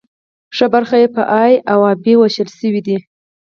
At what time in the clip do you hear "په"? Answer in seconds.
1.15-1.23